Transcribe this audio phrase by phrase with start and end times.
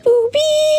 [0.00, 0.77] 不哔